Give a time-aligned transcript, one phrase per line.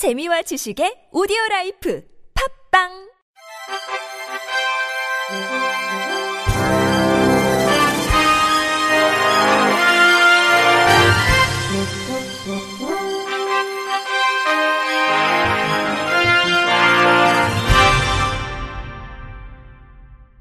[0.00, 2.02] 재미와 지식의 오디오 라이프
[2.72, 2.88] 팝빵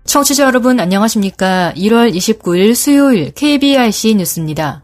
[0.06, 1.74] 청취자 여러분 안녕하십니까?
[1.76, 4.84] 1월 29일 수요일 KBRC 뉴스입니다.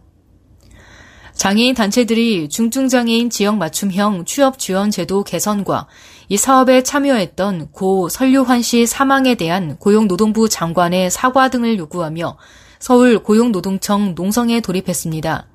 [1.45, 5.85] 장애인 단체들이 중증장애인 지역 맞춤형 취업 지원 제도 개선과
[6.27, 12.37] 이 사업에 참여했던 고 설류환 씨 사망에 대한 고용노동부 장관의 사과 등을 요구하며
[12.79, 15.45] 서울 고용노동청 농성에 돌입했습니다.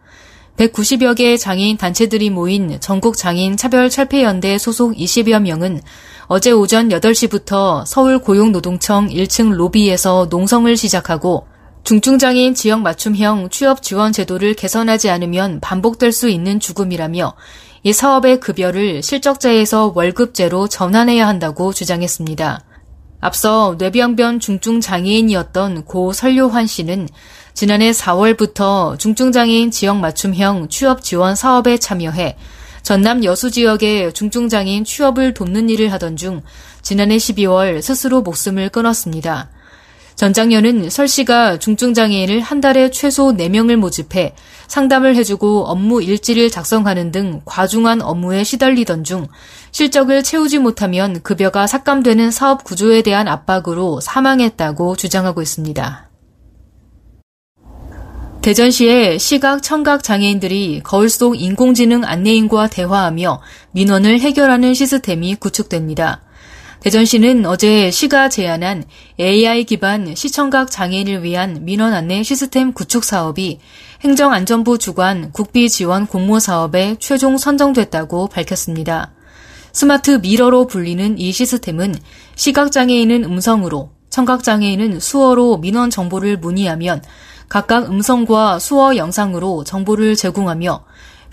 [0.58, 5.80] 190여 개의 장애인 단체들이 모인 전국 장애인 차별 철폐연대 소속 20여 명은
[6.28, 11.49] 어제 오전 8시부터 서울 고용노동청 1층 로비에서 농성을 시작하고
[11.84, 17.34] 중증장애인 지역 맞춤형 취업 지원 제도를 개선하지 않으면 반복될 수 있는 죽음이라며
[17.82, 22.60] 이 사업의 급여를 실적자에서 월급제로 전환해야 한다고 주장했습니다.
[23.20, 27.08] 앞서 뇌병변 중증장애인이었던 고 설료환 씨는
[27.54, 32.36] 지난해 4월부터 중증장애인 지역 맞춤형 취업 지원 사업에 참여해
[32.82, 36.42] 전남 여수 지역의 중증장애인 취업을 돕는 일을 하던 중
[36.82, 39.50] 지난해 12월 스스로 목숨을 끊었습니다.
[40.20, 44.34] 전 장년은 설 씨가 중증장애인을 한 달에 최소 4명을 모집해
[44.68, 49.28] 상담을 해주고 업무 일지를 작성하는 등 과중한 업무에 시달리던 중
[49.70, 56.10] 실적을 채우지 못하면 급여가 삭감되는 사업 구조에 대한 압박으로 사망했다고 주장하고 있습니다.
[58.42, 63.40] 대전시의 시각, 청각 장애인들이 거울 속 인공지능 안내인과 대화하며
[63.72, 66.20] 민원을 해결하는 시스템이 구축됩니다.
[66.80, 68.84] 대전시는 어제 시가 제안한
[69.20, 73.58] AI 기반 시청각 장애인을 위한 민원 안내 시스템 구축 사업이
[74.00, 79.12] 행정안전부 주관 국비 지원 공모 사업에 최종 선정됐다고 밝혔습니다.
[79.74, 81.94] 스마트 미러로 불리는 이 시스템은
[82.36, 87.02] 시각장애인은 음성으로, 청각장애인은 수어로 민원 정보를 문의하면
[87.50, 90.84] 각각 음성과 수어 영상으로 정보를 제공하며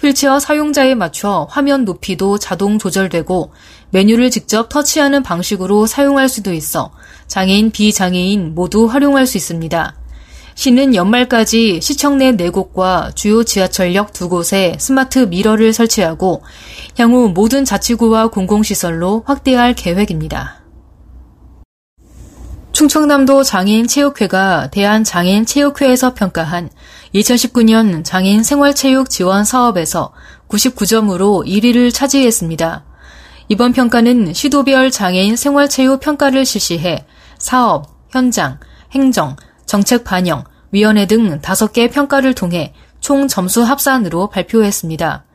[0.02, 3.52] 휠체어 사용자에 맞춰 화면 높이도 자동 조절되고
[3.90, 6.92] 메뉴를 직접 터치하는 방식으로 사용할 수도 있어
[7.28, 9.96] 장애인, 비장애인 모두 활용할 수 있습니다.
[10.56, 16.42] 시는 연말까지 시청 내 4곳과 주요 지하철역 2곳에 스마트 미러를 설치하고
[16.98, 20.67] 향후 모든 자치구와 공공시설로 확대할 계획입니다.
[22.78, 26.70] 충청남도 장애인 체육회가 대한장애인 체육회에서 평가한
[27.16, 30.14] 2019년 장애인 생활체육 지원 사업에서
[30.48, 32.86] 99점으로 1위를 차지했습니다.
[33.50, 37.04] 이번 평가는 시도별 장애인 생활체육 평가를 실시해
[37.40, 38.60] 사업, 현장,
[38.92, 39.36] 행정,
[39.66, 45.26] 정책 반영, 위원회 등 5개 평가를 통해 총 점수 합산으로 발표했습니다.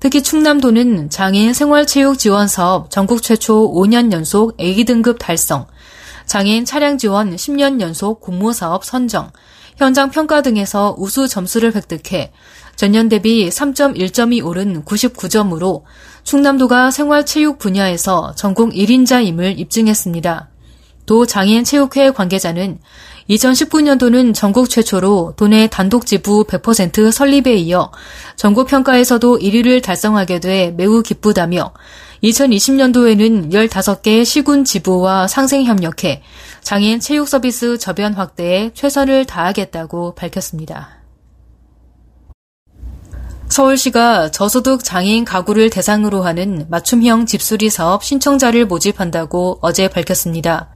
[0.00, 5.66] 특히 충남도는 장애인 생활체육 지원 사업 전국 최초 5년 연속 A등급 달성,
[6.28, 9.32] 장애인 차량 지원 10년 연속 공모사업 선정,
[9.78, 12.32] 현장 평가 등에서 우수 점수를 획득해
[12.76, 15.82] 전년 대비 3.1점이 오른 99점으로
[16.24, 20.50] 충남도가 생활체육 분야에서 전국 1인자임을 입증했습니다.
[21.08, 22.78] 도 장애인 체육회 관계자는
[23.30, 27.90] 2019년도는 전국 최초로 도내 단독 지부 100% 설립에 이어
[28.36, 31.72] 전국 평가에서도 1위를 달성하게 돼 매우 기쁘다며
[32.22, 36.22] 2020년도에는 15개 시군 지부와 상생 협력해
[36.62, 40.98] 장애인 체육 서비스 저변 확대에 최선을 다하겠다고 밝혔습니다.
[43.48, 50.74] 서울시가 저소득 장애인 가구를 대상으로 하는 맞춤형 집수리 사업 신청자를 모집한다고 어제 밝혔습니다.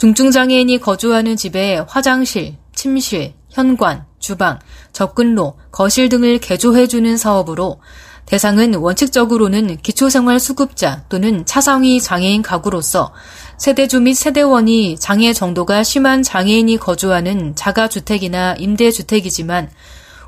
[0.00, 4.58] 중증장애인이 거주하는 집에 화장실, 침실, 현관, 주방,
[4.94, 7.82] 접근로, 거실 등을 개조해주는 사업으로
[8.24, 13.12] 대상은 원칙적으로는 기초생활수급자 또는 차상위 장애인 가구로서
[13.58, 19.68] 세대주 및 세대원이 장애 정도가 심한 장애인이 거주하는 자가주택이나 임대주택이지만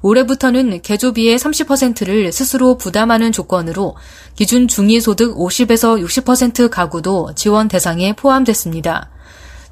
[0.02, 3.96] 올해부터는 개조비의 30%를 스스로 부담하는 조건으로
[4.34, 9.11] 기준 중위소득 50에서 60% 가구도 지원 대상에 포함됐습니다.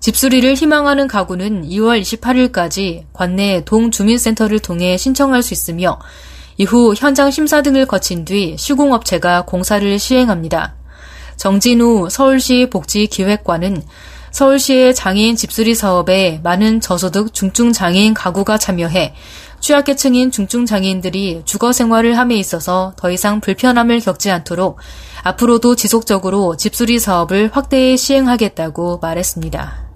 [0.01, 5.99] 집수리를 희망하는 가구는 2월 28일까지 관내 동주민센터를 통해 신청할 수 있으며
[6.57, 10.75] 이후 현장 심사 등을 거친 뒤 시공업체가 공사를 시행합니다.
[11.37, 13.83] 정진우 서울시 복지기획관은
[14.31, 19.15] 서울시의 장애인 집수리 사업에 많은 저소득 중증 장애인 가구가 참여해
[19.61, 24.79] 취약계층인 중증 장애인들이 주거 생활을 함에 있어서 더 이상 불편함을 겪지 않도록
[25.23, 29.90] 앞으로도 지속적으로 집수리 사업을 확대해 시행하겠다고 말했습니다.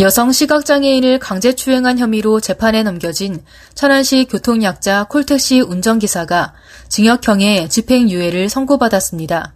[0.00, 3.42] 여성 시각장애인을 강제추행한 혐의로 재판에 넘겨진
[3.74, 6.54] 천안시 교통약자 콜택시 운전기사가
[6.88, 9.52] 징역형의 집행유예를 선고받았습니다.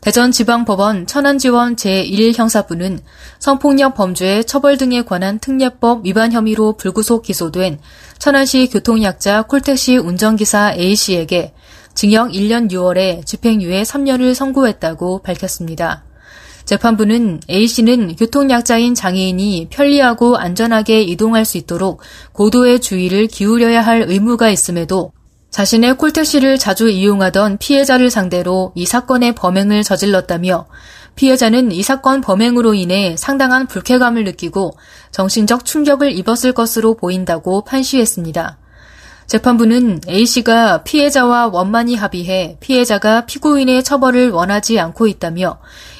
[0.00, 3.00] 대전지방법원 천안지원 제1형사부는
[3.38, 7.78] 성폭력 범죄 처벌 등에 관한 특례법 위반 혐의로 불구속 기소된
[8.18, 11.52] 천안시 교통약자 콜택시 운전기사 A씨에게
[11.94, 16.04] 징역 1년 6월에 집행유예 3년을 선고했다고 밝혔습니다.
[16.64, 22.00] 재판부는 A씨는 교통약자인 장애인이 편리하고 안전하게 이동할 수 있도록
[22.32, 25.12] 고도의 주의를 기울여야 할 의무가 있음에도
[25.50, 30.66] 자신의 콜택시를 자주 이용하던 피해자를 상대로 이 사건의 범행을 저질렀다며
[31.14, 34.72] 피해자는 이 사건 범행으로 인해 상당한 불쾌감을 느끼고
[35.10, 38.61] 정신적 충격을 입었을 것으로 보인다고 판시했습니다.
[39.32, 45.58] 재판부는 A씨가 피해자와 원만히 합의해 피해자가 피고인의 처벌을 원하지 않고 있다며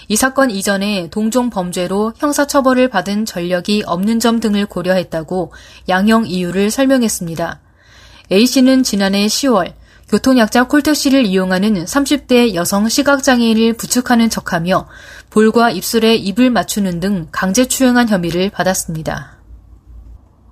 [0.08, 5.50] 이 사건 이전에 동종 범죄로 형사처벌을 받은 전력이 없는 점 등을 고려했다고
[5.88, 7.62] 양형 이유를 설명했습니다.
[8.30, 9.72] A씨는 지난해 10월
[10.10, 14.88] 교통약자 콜택시를 이용하는 30대 여성 시각장애인을 부축하는 척하며
[15.30, 19.38] 볼과 입술에 입을 맞추는 등 강제추행한 혐의를 받았습니다.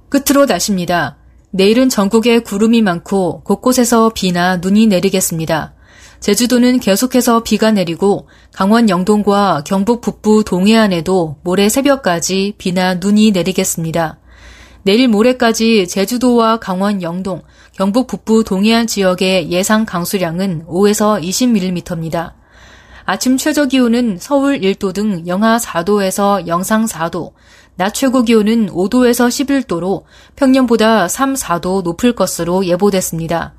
[0.09, 1.20] 끝으로 날씨입니다.
[1.53, 5.75] 내일은 전국에 구름이 많고 곳곳에서 비나 눈이 내리겠습니다.
[6.21, 14.19] 제주도는 계속해서 비가 내리고 강원 영동과 경북 북부 동해안에도 모레 새벽까지 비나 눈이 내리겠습니다.
[14.83, 17.43] 내일 모레까지 제주도와 강원 영동,
[17.73, 22.33] 경북 북부 동해안 지역의 예상 강수량은 5에서 20mm입니다.
[23.05, 27.33] 아침 최저 기온은 서울 1도 등 영하 4도에서 영상 4도,
[27.81, 30.03] 낮 최고 기온은 5도에서 11도로
[30.37, 33.55] 평년보다 3, 4도 높을 것으로 예보됐습니다.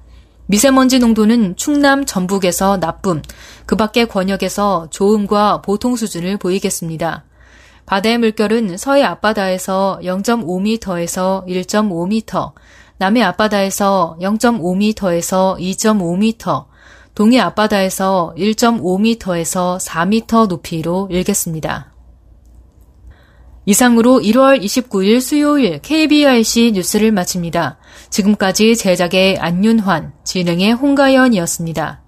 [0.46, 3.24] 미세먼지 농도는 충남 전북에서 나쁨,
[3.66, 7.24] 그 밖의 권역에서 좋음과 보통 수준을 보이겠습니다.
[7.88, 12.52] 바다의 물결은 서해 앞바다에서 0.5m에서 1.5m,
[13.00, 16.66] 남해 앞바다에서 0.5m에서 2.5m,
[17.16, 21.91] 동해 앞바다에서 1.5m에서 4m 높이로 일겠습니다.
[23.66, 27.78] 이상으로 1월 29일 수요일 KBRC 뉴스를 마칩니다.
[28.10, 32.02] 지금까지 제작의 안윤환, 진행의 홍가연이었습니다.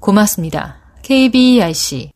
[0.00, 0.78] 고맙습니다.
[1.02, 2.12] KBRC